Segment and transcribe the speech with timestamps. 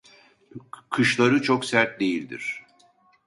[0.89, 2.63] Kışları çok sert değildir.